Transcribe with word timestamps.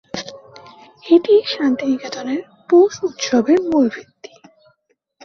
এটিই 1.05 1.41
শান্তিনিকেতনের 1.53 2.39
"পৌষ 2.69 2.93
উৎসবে"র 3.03 3.59
মূল 3.67 3.85
ভিত্তি। 3.89 4.31